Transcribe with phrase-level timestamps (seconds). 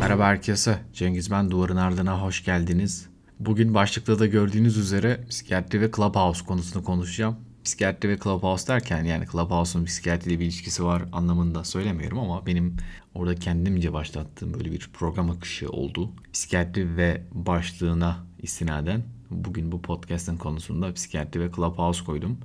[0.00, 0.78] Merhaba herkese.
[0.92, 3.08] Cengiz ben Duvarın Ardına hoş geldiniz.
[3.40, 7.36] Bugün başlıkta da gördüğünüz üzere psikiyatri ve Clubhouse konusunu konuşacağım.
[7.64, 12.76] Psikiyatri ve Clubhouse derken yani Clubhouse'un psikiyatriyle bir ilişkisi var anlamında söylemiyorum ama benim
[13.14, 16.10] orada kendimce başlattığım böyle bir program akışı oldu.
[16.32, 22.38] Psikiyatri ve başlığına istinaden bugün bu podcast'ın konusunda psikiyatri ve Clubhouse koydum.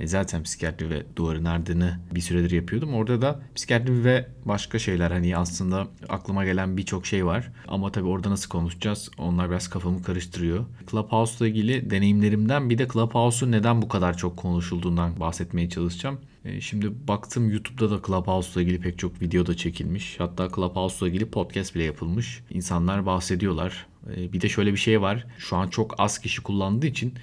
[0.00, 2.94] E, zaten psikiyatri ve duvarın ardını bir süredir yapıyordum.
[2.94, 7.52] Orada da psikiyatri ve başka şeyler hani aslında aklıma gelen birçok şey var.
[7.68, 10.64] Ama tabii orada nasıl konuşacağız onlar biraz kafamı karıştırıyor.
[10.90, 16.18] Clubhouse ile ilgili deneyimlerimden bir de Clubhouse'un neden bu kadar çok konuşulduğundan bahsetmeye çalışacağım.
[16.44, 20.20] E, şimdi baktım YouTube'da da Clubhouse ile ilgili pek çok video da çekilmiş.
[20.20, 22.42] Hatta Clubhouse ile ilgili podcast bile yapılmış.
[22.50, 23.86] İnsanlar bahsediyorlar.
[24.16, 25.26] E, bir de şöyle bir şey var.
[25.38, 27.14] Şu an çok az kişi kullandığı için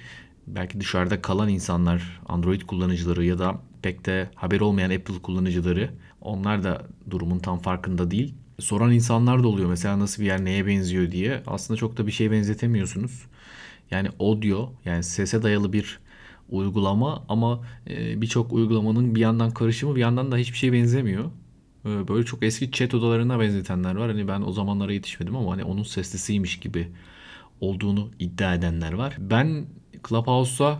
[0.46, 6.64] belki dışarıda kalan insanlar, Android kullanıcıları ya da pek de haber olmayan Apple kullanıcıları onlar
[6.64, 8.34] da durumun tam farkında değil.
[8.58, 11.42] Soran insanlar da oluyor mesela nasıl bir yer neye benziyor diye.
[11.46, 13.26] Aslında çok da bir şeye benzetemiyorsunuz.
[13.90, 15.98] Yani audio yani sese dayalı bir
[16.48, 21.24] uygulama ama e, birçok uygulamanın bir yandan karışımı bir yandan da hiçbir şeye benzemiyor.
[21.84, 24.10] E, böyle çok eski chat odalarına benzetenler var.
[24.10, 26.88] Hani ben o zamanlara yetişmedim ama hani onun seslisiymiş gibi
[27.60, 29.16] olduğunu iddia edenler var.
[29.18, 29.66] Ben
[30.08, 30.78] Clubhouse'a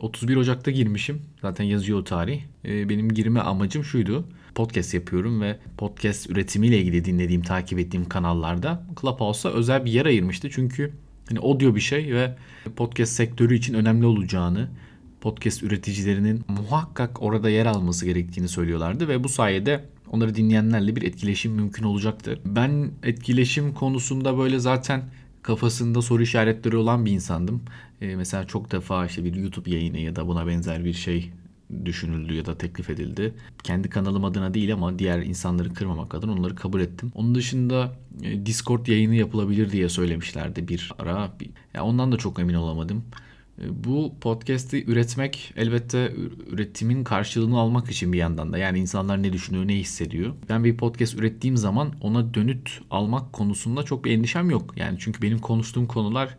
[0.00, 1.22] 31 e, Ocak'ta girmişim.
[1.42, 2.42] Zaten yazıyor o tarih.
[2.64, 4.28] E, benim girme amacım şuydu.
[4.54, 10.50] Podcast yapıyorum ve podcast üretimiyle ilgili dinlediğim, takip ettiğim kanallarda Clubhouse'a özel bir yer ayırmıştı.
[10.50, 10.92] Çünkü
[11.28, 12.36] hani audio bir şey ve
[12.76, 14.68] podcast sektörü için önemli olacağını,
[15.20, 21.52] podcast üreticilerinin muhakkak orada yer alması gerektiğini söylüyorlardı ve bu sayede onları dinleyenlerle bir etkileşim
[21.52, 22.38] mümkün olacaktı.
[22.44, 25.02] Ben etkileşim konusunda böyle zaten
[25.42, 27.62] kafasında soru işaretleri olan bir insandım.
[28.00, 31.32] E, mesela çok defa işte bir YouTube yayını ya da buna benzer bir şey
[31.84, 33.34] düşünüldü ya da teklif edildi.
[33.62, 37.12] Kendi kanalım adına değil ama diğer insanları kırmamak adına onları kabul ettim.
[37.14, 41.32] Onun dışında e, Discord yayını yapılabilir diye söylemişlerdi bir ara.
[41.74, 43.04] Ya ondan da çok emin olamadım.
[43.60, 46.12] E, bu podcast'i üretmek elbette
[46.50, 48.58] üretimin karşılığını almak için bir yandan da.
[48.58, 50.34] Yani insanlar ne düşünüyor, ne hissediyor.
[50.48, 54.74] Ben bir podcast ürettiğim zaman ona dönüt almak konusunda çok bir endişem yok.
[54.76, 56.36] Yani çünkü benim konuştuğum konular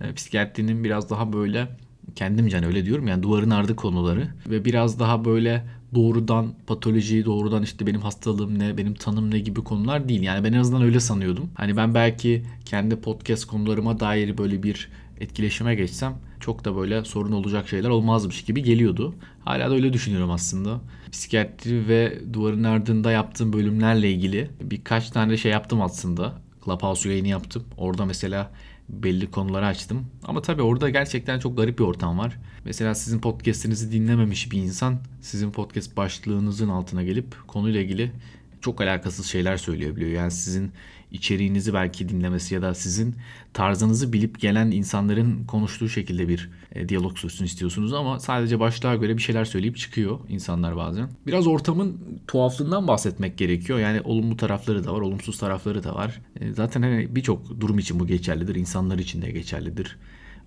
[0.00, 1.68] e, psikiyatrinin biraz daha böyle
[2.14, 7.62] kendimce hani öyle diyorum yani duvarın ardı konuları ve biraz daha böyle doğrudan patoloji, doğrudan
[7.62, 10.22] işte benim hastalığım ne, benim tanım ne gibi konular değil.
[10.22, 11.50] Yani ben en azından öyle sanıyordum.
[11.54, 14.88] Hani ben belki kendi podcast konularıma dair böyle bir
[15.20, 19.14] etkileşime geçsem çok da böyle sorun olacak şeyler olmazmış gibi geliyordu.
[19.44, 20.80] Hala da öyle düşünüyorum aslında.
[21.12, 26.32] Psikiyatri ve duvarın ardında yaptığım bölümlerle ilgili birkaç tane şey yaptım aslında.
[26.64, 27.64] Clubhouse yayını yaptım.
[27.76, 28.50] Orada mesela
[28.88, 30.06] belli konuları açtım.
[30.24, 32.38] Ama tabii orada gerçekten çok garip bir ortam var.
[32.64, 38.12] Mesela sizin podcast'inizi dinlememiş bir insan sizin podcast başlığınızın altına gelip konuyla ilgili
[38.60, 40.10] çok alakasız şeyler söyleyebiliyor.
[40.10, 40.72] Yani sizin
[41.12, 43.14] içeriğinizi belki dinlemesi ya da sizin
[43.52, 49.16] tarzınızı bilip gelen insanların konuştuğu şekilde bir e, diyalog sürsün istiyorsunuz ama sadece başlığa göre
[49.16, 51.08] bir şeyler söyleyip çıkıyor insanlar bazen.
[51.26, 53.78] Biraz ortamın tuhaflığından bahsetmek gerekiyor.
[53.78, 56.20] Yani olumlu tarafları da var, olumsuz tarafları da var.
[56.40, 59.96] E, zaten hani birçok durum için bu geçerlidir, insanlar için de geçerlidir.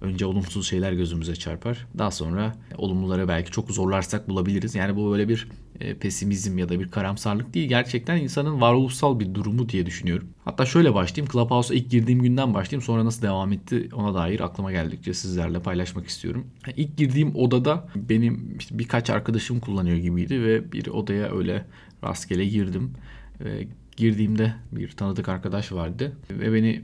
[0.02, 1.88] Önce olumsuz şeyler gözümüze çarpar.
[1.98, 4.76] Daha sonra olumluları belki çok zorlarsak bulabiliriz.
[4.76, 5.48] Yani bu böyle bir
[5.80, 7.70] e, pesimizm ya da bir karamsarlık değil.
[7.70, 10.28] Gerçekten insanın varoluşsal bir durumu diye düşünüyorum.
[10.46, 11.32] Hatta şöyle başlayayım.
[11.34, 12.82] Clubhouse'a ilk girdiğim günden başlayayım.
[12.82, 16.48] Sonra nasıl devam etti ona dair aklıma geldikçe sizlerle paylaşmak istiyorum.
[16.76, 21.66] İlk girdiğim odada benim işte birkaç arkadaşım kullanıyor gibiydi ve bir odaya öyle
[22.04, 22.94] rastgele girdim.
[23.40, 23.68] Ve
[23.98, 26.82] girdiğimde bir tanıdık arkadaş vardı ve beni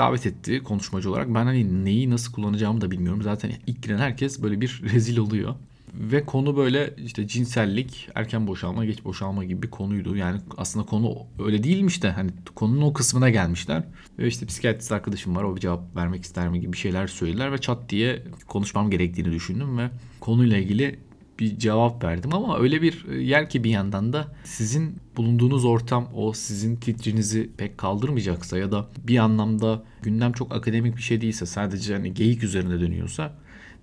[0.00, 1.28] davet etti konuşmacı olarak.
[1.28, 3.22] Ben hani neyi nasıl kullanacağımı da bilmiyorum.
[3.22, 5.54] Zaten ilk giren herkes böyle bir rezil oluyor.
[5.94, 10.16] Ve konu böyle işte cinsellik, erken boşalma, geç boşalma gibi bir konuydu.
[10.16, 13.84] Yani aslında konu öyle değilmiş de hani konunun o kısmına gelmişler.
[14.18, 17.58] Ve işte psikiyatrist arkadaşım var o bir cevap vermek ister mi gibi şeyler söylediler ve
[17.58, 19.90] çat diye konuşmam gerektiğini düşündüm ve
[20.20, 20.98] konuyla ilgili
[21.40, 26.32] bir cevap verdim ama öyle bir yer ki bir yandan da sizin bulunduğunuz ortam o
[26.32, 31.94] sizin titrinizi pek kaldırmayacaksa ya da bir anlamda gündem çok akademik bir şey değilse sadece
[31.94, 33.32] hani geyik üzerine dönüyorsa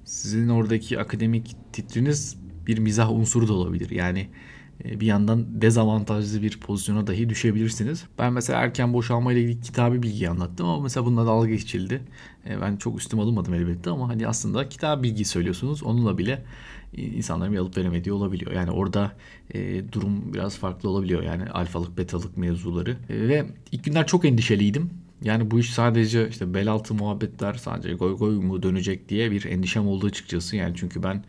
[0.06, 2.38] sizin oradaki akademik titriniz
[2.68, 3.90] bir mizah unsuru da olabilir.
[3.90, 4.28] Yani e,
[4.86, 8.04] bir yandan dezavantajlı bir pozisyona dahi düşebilirsiniz.
[8.20, 12.02] Ben mesela erken boşalma ile ilgili kitabı bilgi anlattım ama mesela bununla dalga geçildi.
[12.50, 15.84] E, ben çok üstüm alınmadım elbette ama hani aslında kitap bilgi söylüyorsunuz.
[15.84, 16.44] Onunla bile
[16.94, 18.52] insanların bir alıp veremediği olabiliyor.
[18.52, 19.12] Yani orada
[19.54, 21.24] e, durum biraz farklı olabiliyor.
[21.24, 22.98] Yani alfalık, betalık mevzuları.
[23.10, 24.90] E, ve ilk günler çok endişeliydim.
[25.22, 29.46] Yani bu iş sadece işte bel altı muhabbetler sadece goy goy mu dönecek diye bir
[29.46, 30.56] endişem oldu açıkçası.
[30.56, 31.24] Yani çünkü ben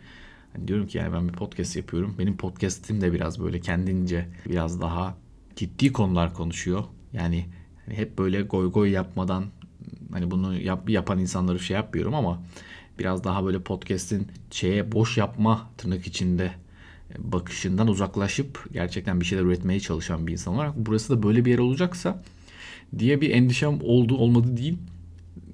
[0.59, 2.15] hani diyorum ki yani ben bir podcast yapıyorum.
[2.19, 5.17] Benim podcast'im de biraz böyle kendince biraz daha
[5.55, 6.83] ciddi konular konuşuyor.
[7.13, 7.45] Yani
[7.85, 9.45] hani hep böyle goy goy yapmadan
[10.11, 12.43] hani bunu yap, yapan insanları şey yapmıyorum ama
[12.99, 16.51] biraz daha böyle podcast'in şeye boş yapma tırnak içinde
[17.17, 21.59] bakışından uzaklaşıp gerçekten bir şeyler üretmeye çalışan bir insan olarak burası da böyle bir yer
[21.59, 22.23] olacaksa
[22.99, 24.77] diye bir endişem oldu olmadı değil.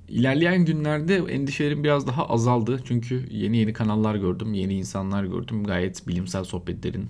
[0.10, 2.80] İlerleyen günlerde endişelerim biraz daha azaldı.
[2.86, 5.64] Çünkü yeni yeni kanallar gördüm, yeni insanlar gördüm.
[5.64, 7.08] Gayet bilimsel sohbetlerin,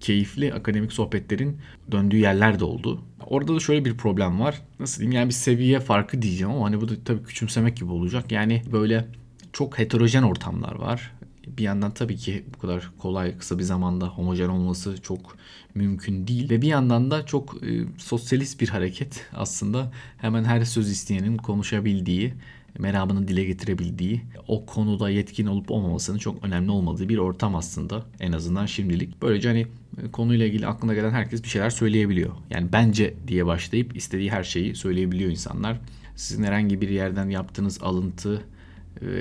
[0.00, 1.56] keyifli akademik sohbetlerin
[1.92, 3.02] döndüğü yerler de oldu.
[3.26, 4.62] Orada da şöyle bir problem var.
[4.80, 8.32] Nasıl diyeyim yani bir seviye farkı diyeceğim ama hani bu da tabii küçümsemek gibi olacak.
[8.32, 9.08] Yani böyle
[9.52, 11.15] çok heterojen ortamlar var
[11.46, 15.36] bir yandan tabii ki bu kadar kolay kısa bir zamanda homojen olması çok
[15.74, 20.90] mümkün değil ve bir yandan da çok e, sosyalist bir hareket aslında hemen her söz
[20.90, 22.34] isteyenin konuşabildiği
[22.78, 28.32] meramını dile getirebildiği, o konuda yetkin olup olmamasının çok önemli olmadığı bir ortam aslında en
[28.32, 29.22] azından şimdilik.
[29.22, 29.66] Böylece hani
[30.02, 32.30] e, konuyla ilgili aklına gelen herkes bir şeyler söyleyebiliyor.
[32.50, 35.80] Yani bence diye başlayıp istediği her şeyi söyleyebiliyor insanlar.
[36.16, 38.42] Sizin herhangi bir yerden yaptığınız alıntı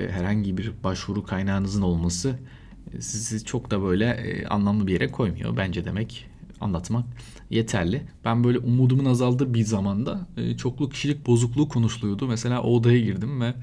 [0.10, 2.40] herhangi bir başvuru kaynağınızın olması
[2.94, 5.58] e, sizi çok da böyle e, anlamlı bir yere koymuyor.
[5.58, 6.28] Bence demek
[6.62, 7.06] anlatmak
[7.50, 8.02] yeterli.
[8.26, 10.28] Ben böyle umudumun azaldığı bir zamanda
[10.58, 12.28] çoklu kişilik bozukluğu konuşuluyordu.
[12.28, 13.54] Mesela o odaya girdim ve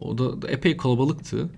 [0.00, 1.50] oda epey kalabalıktı.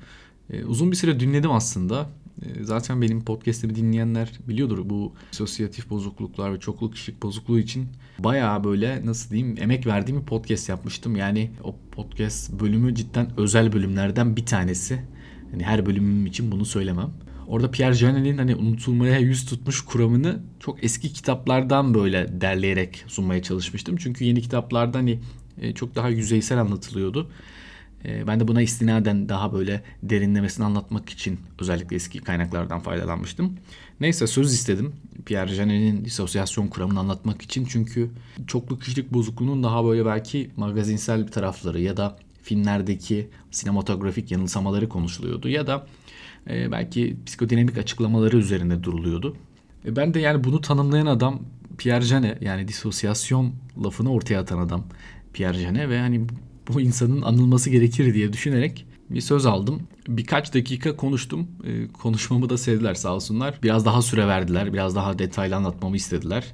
[0.67, 2.11] Uzun bir süre dinledim aslında.
[2.43, 7.89] Ee, zaten benim podcast'imi dinleyenler biliyordur bu sosyatif bozukluklar ve çokluk kişilik bozukluğu için
[8.19, 11.17] bayağı böyle nasıl diyeyim emek verdiğim bir podcast yapmıştım.
[11.17, 15.03] Yani o podcast bölümü cidden özel bölümlerden bir tanesi.
[15.51, 17.11] Hani her bölümüm için bunu söylemem.
[17.49, 23.97] Orada Pierre Janet'in hani unutulmaya yüz tutmuş kuramını çok eski kitaplardan böyle derleyerek sunmaya çalışmıştım.
[23.97, 25.21] Çünkü yeni kitaplarda hani
[25.61, 27.31] e, çok daha yüzeysel anlatılıyordu.
[28.05, 33.57] Ee, ben de buna istinaden daha böyle derinlemesini anlatmak için özellikle eski kaynaklardan faydalanmıştım.
[34.01, 34.93] Neyse söz istedim.
[35.27, 37.65] Pierre Janet'in disosyasyon kuramını anlatmak için.
[37.65, 38.11] Çünkü
[38.47, 45.49] çoklu kişilik bozukluğunun daha böyle belki magazinsel bir tarafları ya da filmlerdeki sinematografik yanılsamaları konuşuluyordu.
[45.49, 45.87] Ya da
[46.51, 49.37] e, belki psikodinamik açıklamaları üzerinde duruluyordu.
[49.85, 51.41] E, ben de yani bunu tanımlayan adam
[51.79, 53.53] Pierre Janet yani disosyasyon
[53.85, 54.85] lafını ortaya atan adam
[55.33, 56.27] Pierre Janet ve hani
[56.69, 59.83] bu insanın anılması gerekir diye düşünerek bir söz aldım.
[60.09, 61.49] Birkaç dakika konuştum.
[61.65, 63.59] E, konuşmamı da sevdiler sağ olsunlar.
[63.63, 64.73] Biraz daha süre verdiler.
[64.73, 66.45] Biraz daha detaylı anlatmamı istediler.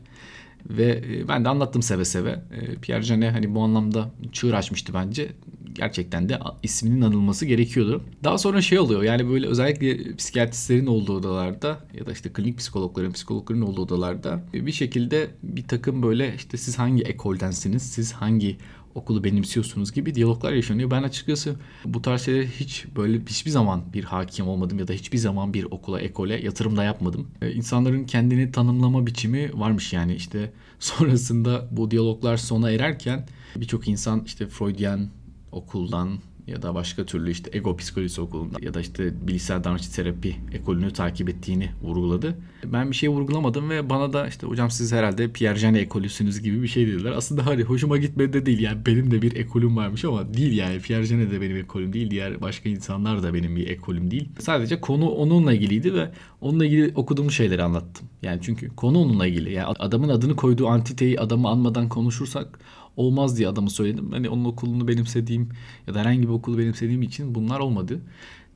[0.70, 2.30] Ve e, ben de anlattım seve seve.
[2.30, 5.32] E, Pierre Janet hani bu anlamda çığır açmıştı bence.
[5.74, 8.04] Gerçekten de isminin anılması gerekiyordu.
[8.24, 13.12] Daha sonra şey oluyor yani böyle özellikle psikiyatristlerin olduğu odalarda ya da işte klinik psikologların,
[13.12, 18.56] psikologların olduğu odalarda bir şekilde bir takım böyle işte siz hangi ekoldensiniz, siz hangi
[18.94, 20.90] okulu benimsiyorsunuz gibi diyaloglar yaşanıyor.
[20.90, 25.18] Ben açıkçası bu tarz şeylere hiç böyle hiçbir zaman bir hakim olmadım ya da hiçbir
[25.18, 27.28] zaman bir okula, ekole yatırım da yapmadım.
[27.42, 33.26] Ee, insanların kendini tanımlama biçimi varmış yani işte sonrasında bu diyaloglar sona ererken
[33.56, 35.08] birçok insan işte Freudian
[35.52, 40.36] okuldan ya da başka türlü işte ego psikolojisi okulunda ya da işte bilişsel davranışçı terapi
[40.52, 42.38] ekolünü takip ettiğini vurguladı.
[42.64, 46.62] Ben bir şey vurgulamadım ve bana da işte hocam siz herhalde Pierre Janet ekolüsünüz gibi
[46.62, 47.12] bir şey dediler.
[47.12, 50.80] Aslında hani hoşuma gitmedi de değil yani benim de bir ekolüm varmış ama değil yani
[50.80, 52.10] Pierre Janet de benim ekolüm değil.
[52.10, 54.28] Diğer başka insanlar da benim bir ekolüm değil.
[54.38, 56.10] Sadece konu onunla ilgiliydi ve
[56.40, 58.08] onunla ilgili okuduğum şeyleri anlattım.
[58.22, 59.52] Yani çünkü konu onunla ilgili.
[59.52, 62.58] Yani adamın adını koyduğu antiteyi adamı anmadan konuşursak
[62.96, 64.12] olmaz diye adamı söyledim.
[64.12, 65.48] Hani onun okulunu benimsediğim
[65.86, 68.00] ya da herhangi bir okulu benimsediğim için bunlar olmadı.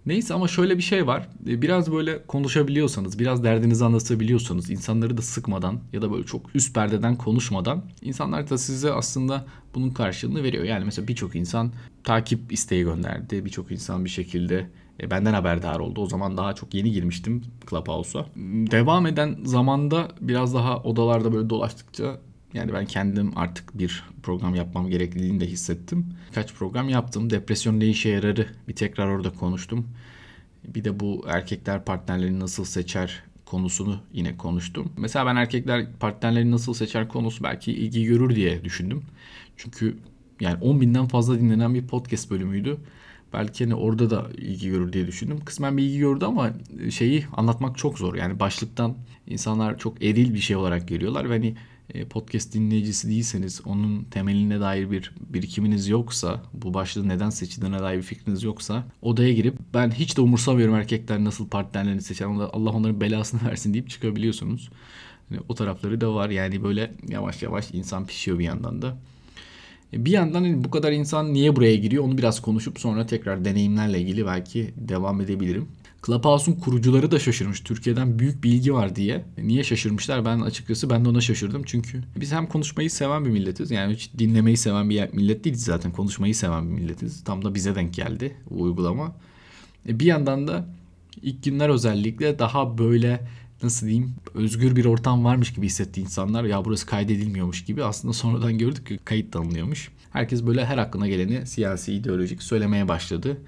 [0.07, 1.29] Neyse ama şöyle bir şey var.
[1.49, 6.75] E, biraz böyle konuşabiliyorsanız, biraz derdinizi anlatabiliyorsanız, insanları da sıkmadan ya da böyle çok üst
[6.75, 10.65] perdeden konuşmadan insanlar da size aslında bunun karşılığını veriyor.
[10.65, 11.73] Yani mesela birçok insan
[12.05, 13.45] takip isteği gönderdi.
[13.45, 16.01] Birçok insan bir şekilde e, benden haberdar oldu.
[16.01, 18.27] O zaman daha çok yeni girmiştim Clubhouse'a.
[18.71, 22.21] Devam eden zamanda biraz daha odalarda böyle dolaştıkça
[22.55, 26.07] yani ben kendim artık bir program yapmam gerekliliğini de hissettim.
[26.35, 27.31] Kaç program yaptım.
[27.31, 29.89] Depresyon ne işe yararı bir tekrar orada konuştum.
[30.65, 34.93] Bir de bu erkekler partnerlerini nasıl seçer konusunu yine konuştum.
[34.97, 39.03] Mesela ben erkekler partnerlerini nasıl seçer konusu belki ilgi görür diye düşündüm.
[39.57, 39.97] Çünkü
[40.41, 42.77] yani 10 binden fazla dinlenen bir podcast bölümüydü.
[43.33, 45.41] Belki hani orada da ilgi görür diye düşündüm.
[45.45, 46.53] Kısmen bir ilgi gördü ama
[46.91, 48.15] şeyi anlatmak çok zor.
[48.15, 48.95] Yani başlıktan
[49.27, 51.55] insanlar çok eril bir şey olarak geliyorlar ve hani
[52.11, 58.03] podcast dinleyicisi değilseniz, onun temeline dair bir birikiminiz yoksa, bu başlığı neden seçildiğine dair bir
[58.03, 63.41] fikriniz yoksa odaya girip ben hiç de umursamıyorum erkekler nasıl partnerlerini seçer, Allah onların belasını
[63.51, 64.71] versin deyip çıkabiliyorsunuz.
[65.31, 68.97] Yani o tarafları da var yani böyle yavaş yavaş insan pişiyor bir yandan da.
[69.93, 73.45] E, bir yandan hani bu kadar insan niye buraya giriyor onu biraz konuşup sonra tekrar
[73.45, 75.69] deneyimlerle ilgili belki devam edebilirim.
[76.07, 77.61] Clubhouse'un kurucuları da şaşırmış.
[77.61, 79.25] Türkiye'den büyük bilgi var diye.
[79.39, 80.25] Niye şaşırmışlar?
[80.25, 81.63] Ben açıkçası ben de ona şaşırdım.
[81.67, 83.71] Çünkü biz hem konuşmayı seven bir milletiz.
[83.71, 85.93] Yani hiç dinlemeyi seven bir millet değiliz zaten.
[85.93, 87.25] Konuşmayı seven bir milletiz.
[87.25, 89.17] Tam da bize denk geldi bu uygulama.
[89.89, 90.67] E, bir yandan da
[91.23, 93.29] ilk günler özellikle daha böyle
[93.63, 96.45] nasıl diyeyim özgür bir ortam varmış gibi hissetti insanlar.
[96.45, 97.85] Ya burası kaydedilmiyormuş gibi.
[97.85, 99.91] Aslında sonradan gördük ki kayıt da alınıyormuş.
[100.11, 103.39] Herkes böyle her aklına geleni siyasi, ideolojik söylemeye başladı.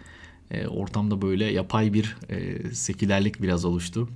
[0.50, 4.08] E, ortamda böyle yapay bir e, sekülerlik biraz oluştu.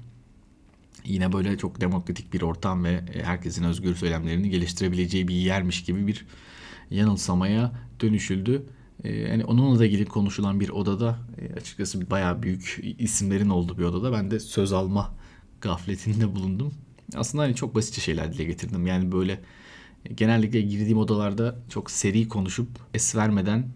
[1.04, 6.06] Yine böyle çok demokratik bir ortam ve e, herkesin özgür söylemlerini geliştirebileceği bir yermiş gibi
[6.06, 6.26] bir
[6.90, 8.66] yanılsamaya dönüşüldü.
[9.04, 13.84] E, yani onunla da ilgili konuşulan bir odada e, açıkçası bayağı büyük isimlerin olduğu bir
[13.84, 15.14] odada ben de söz alma
[15.60, 16.74] gafletinde bulundum.
[17.14, 18.86] Aslında hani çok basitçe şeyler dile getirdim.
[18.86, 19.40] Yani böyle
[20.14, 23.68] genellikle girdiğim odalarda çok seri konuşup es vermeden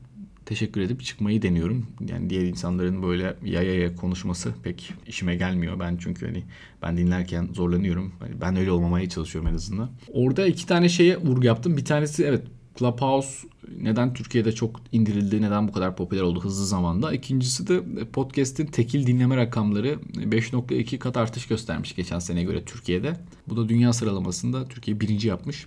[0.47, 1.87] teşekkür edip çıkmayı deniyorum.
[2.09, 5.81] Yani diğer insanların böyle yaya yaya konuşması pek işime gelmiyor.
[5.81, 6.43] Ben çünkü hani
[6.83, 8.13] ben dinlerken zorlanıyorum.
[8.21, 9.91] Hani ben öyle olmamaya çalışıyorum en azından.
[10.13, 11.77] Orada iki tane şeye vurgu yaptım.
[11.77, 12.43] Bir tanesi evet
[12.79, 13.49] Clubhouse
[13.81, 17.13] neden Türkiye'de çok indirildi, neden bu kadar popüler oldu hızlı zamanda.
[17.13, 23.17] İkincisi de podcast'in tekil dinleme rakamları 5.2 kat artış göstermiş geçen seneye göre Türkiye'de.
[23.49, 25.67] Bu da dünya sıralamasında Türkiye birinci yapmış.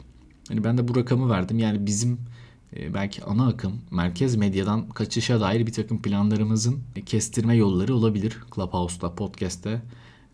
[0.49, 1.59] Yani ben de bu rakamı verdim.
[1.59, 2.17] Yani bizim e,
[2.75, 9.81] belki ana akım merkez medyadan kaçışa dair bir takım planlarımızın kestirme yolları olabilir Clubhouse'da, podcast'te.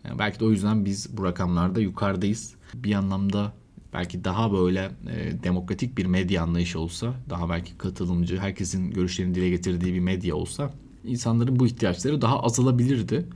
[0.04, 2.54] Yani belki de o yüzden biz bu rakamlarda yukarıdayız.
[2.74, 3.52] Bir anlamda
[3.92, 9.50] belki daha böyle e, demokratik bir medya anlayışı olsa, daha belki katılımcı, herkesin görüşlerini dile
[9.50, 10.70] getirdiği bir medya olsa
[11.04, 13.26] insanların bu ihtiyaçları daha azalabilirdi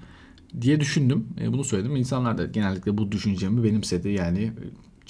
[0.61, 1.27] diye düşündüm.
[1.41, 1.97] E, bunu söyledim.
[1.97, 4.09] İnsanlar da genellikle bu düşüncemi benimsedi.
[4.09, 4.53] Yani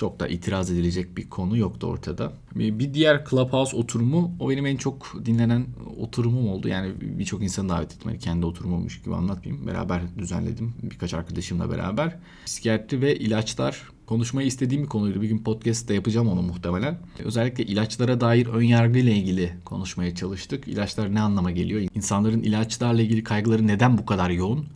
[0.01, 2.33] çok da itiraz edilecek bir konu yoktu ortada.
[2.55, 5.67] Bir diğer Clubhouse oturumu o benim en çok dinlenen
[5.99, 6.69] oturumum oldu.
[6.69, 8.11] Yani birçok insanı davet ettim.
[8.11, 9.67] Yani kendi oturumummuş gibi anlatmayayım.
[9.67, 12.17] Beraber düzenledim birkaç arkadaşımla beraber.
[12.47, 15.23] Psikiyatri ve ilaçlar konuşmayı istediğim bir konuydu.
[15.23, 16.99] Bir gün podcast'te yapacağım onu muhtemelen.
[17.25, 20.69] Özellikle ilaçlara dair ön yargı ile ilgili konuşmaya çalıştık.
[20.69, 21.89] İlaçlar ne anlama geliyor?
[21.95, 24.67] İnsanların ilaçlarla ilgili kaygıları neden bu kadar yoğun?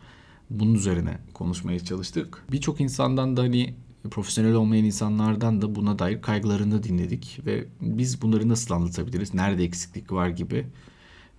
[0.50, 2.44] Bunun üzerine konuşmaya çalıştık.
[2.52, 3.74] Birçok insandan da hani
[4.10, 10.12] profesyonel olmayan insanlardan da buna dair kaygılarını dinledik ve biz bunları nasıl anlatabiliriz, nerede eksiklik
[10.12, 10.66] var gibi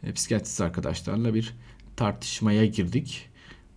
[0.03, 1.53] e, psikiyatrist arkadaşlarla bir
[1.95, 3.29] tartışmaya girdik.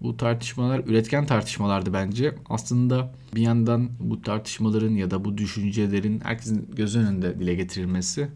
[0.02, 2.34] Bu tartışmalar üretken tartışmalardı bence.
[2.48, 8.28] Aslında bir yandan bu tartışmaların ya da bu düşüncelerin herkesin göz önünde dile getirilmesi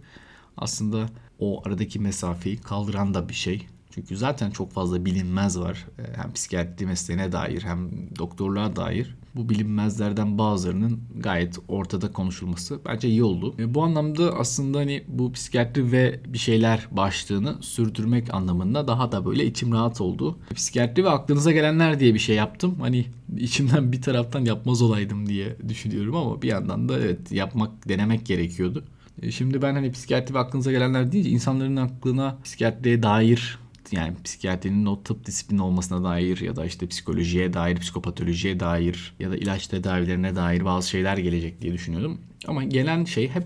[0.57, 3.67] aslında o aradaki mesafeyi kaldıran da bir şey.
[3.95, 5.87] Çünkü zaten çok fazla bilinmez var.
[5.99, 9.17] E, hem psikiyatri mesleğine dair hem doktorluğa dair.
[9.35, 13.55] Bu bilinmezlerden bazılarının gayet ortada konuşulması bence iyi oldu.
[13.59, 19.27] E, bu anlamda aslında hani bu psikiyatri ve bir şeyler başlığını sürdürmek anlamında daha da
[19.27, 20.39] böyle içim rahat oldu.
[20.55, 22.77] Psikiyatri ve aklınıza gelenler diye bir şey yaptım.
[22.81, 23.07] Hani
[23.37, 28.85] içimden bir taraftan yapmaz olaydım diye düşünüyorum ama bir yandan da evet yapmak, denemek gerekiyordu.
[29.23, 33.59] E, şimdi ben hani psikiyatri ve aklınıza gelenler deyince insanların aklına psikiyatriye dair
[33.91, 39.31] yani psikiyatrinin o tıp disiplini olmasına dair ya da işte psikolojiye dair, psikopatolojiye dair ya
[39.31, 42.21] da ilaç tedavilerine dair bazı şeyler gelecek diye düşünüyordum.
[42.47, 43.45] Ama gelen şey hep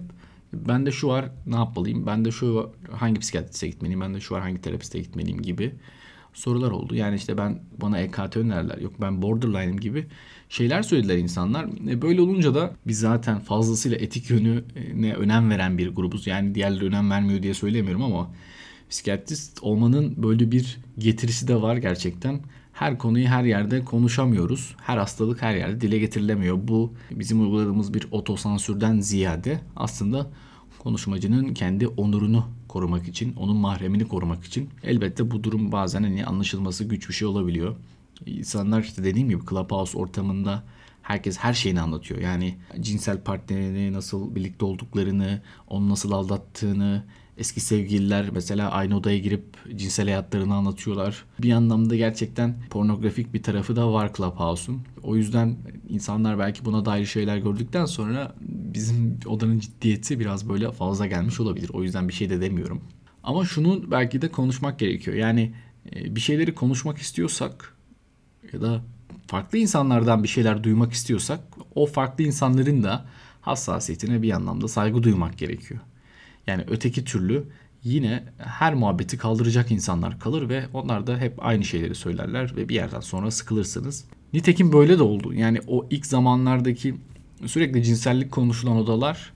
[0.52, 4.35] ben de şu var ne yapmalıyım, ben de şu hangi psikiyatriste gitmeliyim, ben de şu
[4.35, 5.73] var hangi terapiste gitmeliyim gibi
[6.35, 6.95] sorular oldu.
[6.95, 10.07] Yani işte ben bana EKT önerler, yok ben borderline'im gibi
[10.49, 11.66] şeyler söylediler insanlar.
[11.88, 16.26] E böyle olunca da biz zaten fazlasıyla etik yönüne önem veren bir grubuz.
[16.26, 18.31] Yani diğerleri önem vermiyor diye söylemiyorum ama
[18.90, 22.40] psikiyatrist olmanın böyle bir getirisi de var gerçekten.
[22.73, 24.75] Her konuyu her yerde konuşamıyoruz.
[24.83, 26.59] Her hastalık her yerde dile getirilemiyor.
[26.62, 30.31] Bu bizim uyguladığımız bir otosansürden ziyade aslında
[30.78, 34.71] konuşmacının kendi onurunu korumak için, onun mahremini korumak için.
[34.83, 37.76] Elbette bu durum bazen hani anlaşılması güç bir şey olabiliyor.
[38.26, 40.62] İnsanlar işte dediğim gibi Clubhouse ortamında
[41.02, 42.21] herkes her şeyini anlatıyor.
[42.21, 47.05] Yani cinsel partnerini nasıl birlikte olduklarını, onu nasıl aldattığını,
[47.38, 49.45] Eski sevgililer mesela aynı odaya girip
[49.76, 51.25] cinsel hayatlarını anlatıyorlar.
[51.38, 54.83] Bir anlamda gerçekten pornografik bir tarafı da var Clubhouse'un.
[55.02, 55.57] O yüzden
[55.88, 61.71] insanlar belki buna dair şeyler gördükten sonra bizim odanın ciddiyeti biraz böyle fazla gelmiş olabilir.
[61.73, 62.81] O yüzden bir şey de demiyorum.
[63.23, 65.16] Ama şunu belki de konuşmak gerekiyor.
[65.16, 65.55] Yani
[65.95, 67.76] e, bir şeyleri konuşmak istiyorsak
[68.52, 68.83] ya da
[69.26, 71.40] farklı insanlardan bir şeyler duymak istiyorsak
[71.75, 73.07] o farklı insanların da
[73.40, 75.81] hassasiyetine bir anlamda saygı duymak gerekiyor.
[76.47, 77.45] Yani öteki türlü
[77.83, 82.75] yine her muhabbeti kaldıracak insanlar kalır ve onlar da hep aynı şeyleri söylerler ve bir
[82.75, 84.05] yerden sonra sıkılırsınız.
[84.33, 85.35] Nitekim böyle de oldu.
[85.35, 86.95] Yani o ilk zamanlardaki
[87.47, 89.33] sürekli cinsellik konuşulan odalar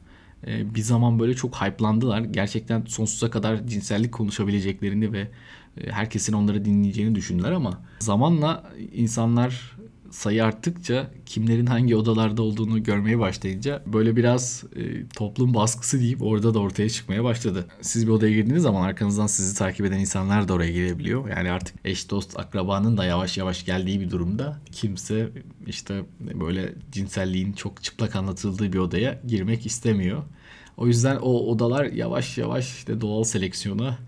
[0.46, 2.20] e, bir zaman böyle çok hype'landılar.
[2.20, 5.28] Gerçekten sonsuza kadar cinsellik konuşabileceklerini ve
[5.80, 9.76] e, herkesin onları dinleyeceğini düşündüler ama zamanla insanlar
[10.10, 16.54] sayı arttıkça kimlerin hangi odalarda olduğunu görmeye başlayınca böyle biraz e, toplum baskısı deyip orada
[16.54, 17.66] da ortaya çıkmaya başladı.
[17.80, 21.28] Siz bir odaya girdiğiniz zaman arkanızdan sizi takip eden insanlar da oraya girebiliyor.
[21.28, 25.30] Yani artık eş dost akrabanın da yavaş yavaş geldiği bir durumda kimse
[25.66, 30.22] işte böyle cinselliğin çok çıplak anlatıldığı bir odaya girmek istemiyor.
[30.76, 33.98] O yüzden o odalar yavaş yavaş işte doğal seleksiyona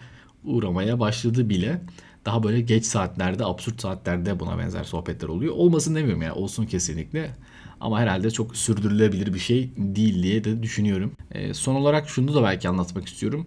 [0.45, 1.81] uğramaya başladı bile
[2.25, 5.55] daha böyle geç saatlerde, absürt saatlerde buna benzer sohbetler oluyor.
[5.55, 7.35] Olmasın demiyorum ya, olsun kesinlikle.
[7.81, 11.13] Ama herhalde çok sürdürülebilir bir şey değil diye de düşünüyorum.
[11.31, 13.47] E, son olarak şunu da belki anlatmak istiyorum.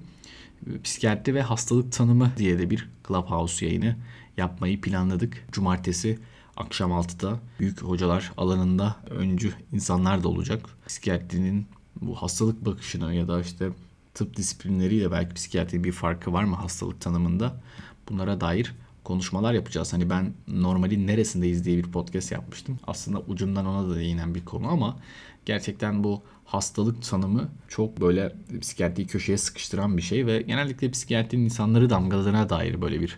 [0.83, 3.95] Psikiyatri ve hastalık tanımı diye de bir Clubhouse yayını
[4.37, 5.47] yapmayı planladık.
[5.51, 6.19] Cumartesi
[6.57, 10.65] akşam 6'da büyük hocalar alanında öncü insanlar da olacak.
[10.87, 11.67] Psikiyatrinin
[12.01, 13.69] bu hastalık bakışına ya da işte
[14.13, 17.61] tıp disiplinleriyle belki psikiyatrinin bir farkı var mı hastalık tanımında?
[18.09, 19.93] Bunlara dair konuşmalar yapacağız.
[19.93, 22.79] Hani ben normalin neresindeyiz diye bir podcast yapmıştım.
[22.87, 24.97] Aslında ucundan ona da değinen bir konu ama
[25.45, 31.89] gerçekten bu hastalık tanımı çok böyle psikiyatriyi köşeye sıkıştıran bir şey ve genellikle psikiyatrinin insanları
[31.89, 33.17] damgaladığına dair böyle bir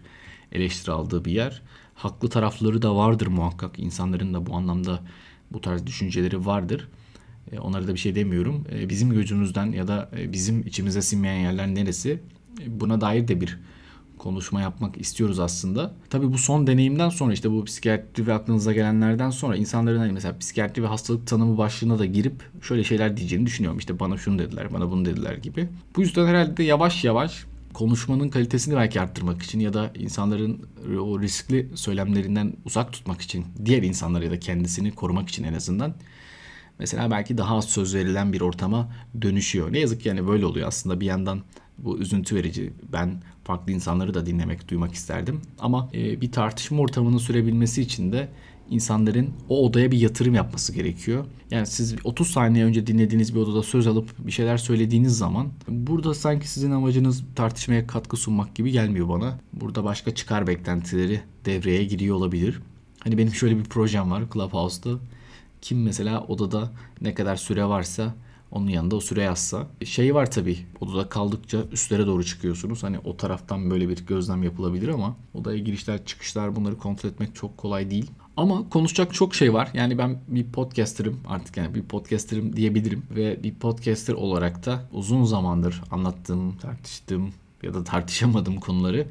[0.51, 1.61] eleştiri aldığı bir yer.
[1.95, 3.79] Haklı tarafları da vardır muhakkak.
[3.79, 4.99] İnsanların da bu anlamda
[5.51, 6.87] bu tarz düşünceleri vardır.
[7.51, 8.65] E, onlara da bir şey demiyorum.
[8.71, 12.19] E, bizim gözümüzden ya da e, bizim içimize sinmeyen yerler neresi?
[12.67, 13.59] Buna dair de bir
[14.17, 15.93] konuşma yapmak istiyoruz aslında.
[16.09, 20.37] Tabii bu son deneyimden sonra işte bu psikiyatri ve aklınıza gelenlerden sonra insanların hani mesela
[20.37, 23.79] psikiyatri ve hastalık tanımı başlığına da girip şöyle şeyler diyeceğini düşünüyorum.
[23.79, 25.69] İşte bana şunu dediler, bana bunu dediler gibi.
[25.95, 30.61] Bu yüzden herhalde yavaş yavaş konuşmanın kalitesini belki arttırmak için ya da insanların
[30.99, 35.93] o riskli söylemlerinden uzak tutmak için diğer insanları ya da kendisini korumak için en azından
[36.79, 38.89] mesela belki daha az söz verilen bir ortama
[39.21, 39.73] dönüşüyor.
[39.73, 41.41] Ne yazık ki yani böyle oluyor aslında bir yandan
[41.77, 42.73] bu üzüntü verici.
[42.93, 45.41] Ben farklı insanları da dinlemek, duymak isterdim.
[45.59, 48.29] Ama e, bir tartışma ortamının sürebilmesi için de
[48.69, 51.25] insanların o odaya bir yatırım yapması gerekiyor.
[51.51, 56.13] Yani siz 30 saniye önce dinlediğiniz bir odada söz alıp bir şeyler söylediğiniz zaman burada
[56.13, 59.39] sanki sizin amacınız tartışmaya katkı sunmak gibi gelmiyor bana.
[59.53, 62.59] Burada başka çıkar beklentileri devreye giriyor olabilir.
[62.99, 64.99] Hani benim şöyle bir projem var Clubhouse'da.
[65.61, 68.15] Kim mesela odada ne kadar süre varsa
[68.51, 69.67] onun yanında o süre yazsa.
[69.85, 72.83] Şey var tabii odada kaldıkça üstlere doğru çıkıyorsunuz.
[72.83, 77.57] Hani o taraftan böyle bir gözlem yapılabilir ama odaya girişler çıkışlar bunları kontrol etmek çok
[77.57, 78.11] kolay değil.
[78.37, 79.71] Ama konuşacak çok şey var.
[79.73, 83.03] Yani ben bir podcaster'ım artık yani bir podcaster'ım diyebilirim.
[83.15, 87.33] Ve bir podcaster olarak da uzun zamandır anlattığım, tartıştığım
[87.63, 89.07] ya da tartışamadığım konuları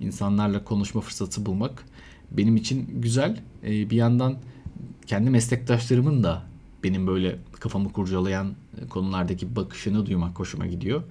[0.00, 1.84] insanlarla konuşma fırsatı bulmak
[2.30, 3.40] benim için güzel.
[3.64, 4.36] Ee, bir yandan
[5.06, 6.49] kendi meslektaşlarımın da
[6.84, 11.02] benim böyle kafamı kurcalayan e, konulardaki bakışını duymak hoşuma gidiyor.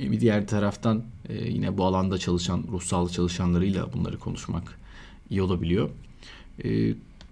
[0.00, 4.78] E, bir diğer taraftan e, yine bu alanda çalışan ruh çalışanlarıyla bunları konuşmak
[5.30, 5.90] iyi olabiliyor.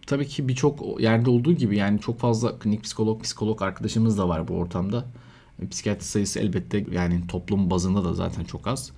[0.06, 4.48] Tabii ki birçok yerde olduğu gibi yani çok fazla klinik psikolog, psikolog arkadaşımız da var
[4.48, 5.04] bu ortamda.
[5.70, 8.92] Psikiyatri sayısı elbette yani toplum bazında da zaten çok az.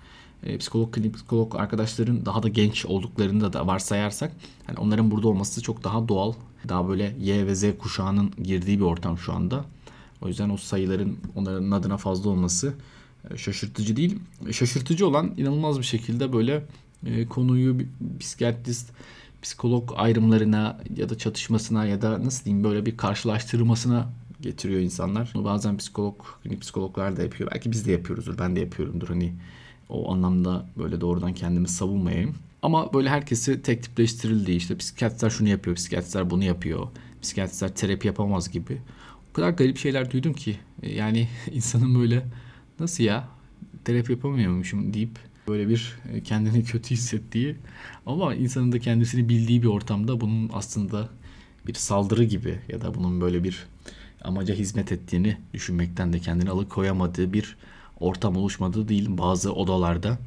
[0.59, 4.33] Psikolog, klinik psikolog arkadaşların daha da genç olduklarını da varsayarsak
[4.69, 6.33] yani onların burada olması çok daha doğal
[6.69, 9.65] daha böyle Y ve Z kuşağının girdiği bir ortam şu anda.
[10.23, 12.75] O yüzden o sayıların onların adına fazla olması
[13.31, 14.19] e, şaşırtıcı değil.
[14.49, 16.65] E, şaşırtıcı olan inanılmaz bir şekilde böyle
[17.07, 17.77] e, konuyu
[18.21, 18.91] psikiyatrist,
[19.43, 24.09] psikolog ayrımlarına ya da çatışmasına ya da nasıl diyeyim böyle bir karşılaştırmasına
[24.41, 25.31] getiriyor insanlar.
[25.35, 27.51] Bunu bazen psikolog, klinik psikologlar da yapıyor.
[27.55, 28.39] Belki biz de yapıyoruzdur.
[28.39, 29.09] Ben de yapıyorumdur.
[29.09, 29.35] Hani
[29.89, 32.35] o anlamda böyle doğrudan kendimi savunmayayım.
[32.63, 34.53] Ama böyle herkesi tek tipleştirildi.
[34.53, 36.89] İşte psikiyatristler şunu yapıyor, psikiyatristler bunu yapıyor.
[37.23, 38.79] Psikiyatristler terapi yapamaz gibi.
[39.31, 40.59] O kadar garip şeyler duydum ki.
[40.83, 42.27] E, yani insanın böyle
[42.81, 43.29] nasıl ya
[43.85, 45.19] terapi yapamıyormuşum deyip
[45.49, 47.57] böyle bir e, kendini kötü hissettiği
[48.07, 51.09] ama insanın da kendisini bildiği bir ortamda bunun aslında
[51.67, 53.67] bir saldırı gibi ya da bunun böyle bir
[54.25, 57.57] amaca hizmet ettiğini düşünmekten de kendini alıkoyamadığı bir
[58.01, 60.19] ortam oluşmadığı değil bazı odalarda.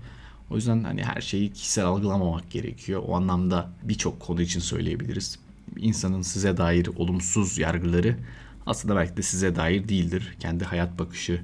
[0.51, 3.03] O yüzden hani her şeyi kişisel algılamamak gerekiyor.
[3.07, 5.39] O anlamda birçok konu için söyleyebiliriz.
[5.77, 8.17] İnsanın size dair olumsuz yargıları
[8.65, 10.35] aslında belki de size dair değildir.
[10.39, 11.41] Kendi hayat bakışı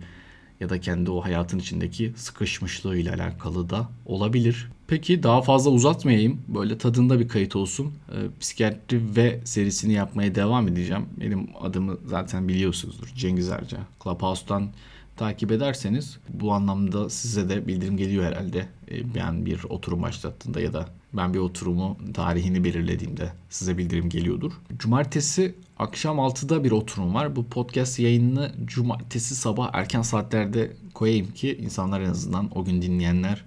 [0.59, 4.69] ya da kendi o hayatın içindeki sıkışmışlığıyla alakalı da olabilir.
[4.87, 6.41] Peki daha fazla uzatmayayım.
[6.47, 7.93] Böyle tadında bir kayıt olsun.
[8.11, 11.05] Ee, Psikiyatri ve serisini yapmaya devam edeceğim.
[11.19, 13.07] Benim adımı zaten biliyorsunuzdur.
[13.15, 13.77] Cengiz Erca.
[14.03, 14.69] Clubhouse'dan
[15.17, 18.67] takip ederseniz bu anlamda size de bildirim geliyor herhalde.
[18.91, 24.51] E, ben bir oturum başlattığında ya da ben bir oturumu tarihini belirlediğimde size bildirim geliyordur.
[24.77, 27.36] Cumartesi akşam 6'da bir oturum var.
[27.36, 33.43] Bu podcast yayınını cumartesi sabah erken saatlerde koyayım ki insanlar en azından o gün dinleyenler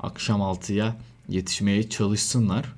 [0.00, 0.96] akşam 6'ya
[1.28, 2.74] yetişmeye çalışsınlar.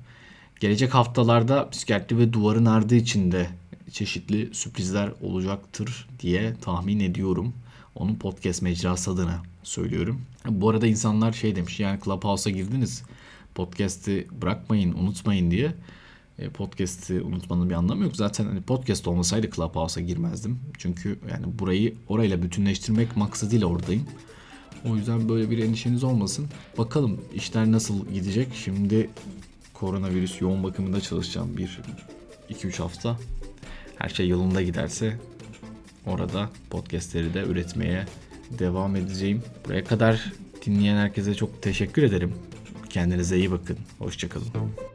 [0.59, 3.47] Gelecek haftalarda psikiyatri ve duvarın ardı içinde
[3.91, 7.53] çeşitli sürprizler olacaktır diye tahmin ediyorum.
[7.95, 10.21] Onun podcast mecrası adına söylüyorum.
[10.49, 13.03] Bu arada insanlar şey demiş yani Clubhouse'a girdiniz
[13.55, 15.73] podcast'i bırakmayın unutmayın diye.
[16.39, 18.15] E, podcast'i unutmanın bir anlamı yok.
[18.15, 20.59] Zaten hani podcast olmasaydı Clubhouse'a girmezdim.
[20.77, 24.05] Çünkü yani burayı orayla bütünleştirmek maksadıyla oradayım.
[24.85, 26.47] O yüzden böyle bir endişeniz olmasın.
[26.77, 28.47] Bakalım işler nasıl gidecek.
[28.55, 29.09] Şimdi
[29.73, 31.79] koronavirüs yoğun bakımında çalışacağım bir
[32.49, 33.17] 2-3 hafta.
[33.97, 35.17] Her şey yolunda giderse
[36.05, 38.05] orada podcastleri de üretmeye
[38.59, 39.43] devam edeceğim.
[39.65, 40.31] Buraya kadar
[40.65, 42.33] dinleyen herkese çok teşekkür ederim.
[42.89, 43.77] Kendinize iyi bakın.
[43.99, 44.90] Hoşçakalın.